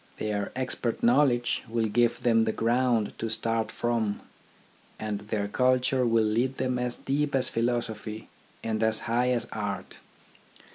[0.17, 4.19] Their ex pert knowledge will give them the ground to start from,
[4.97, 8.27] and their culture will lead them as deep as philosophy
[8.63, 9.99] and as high as art.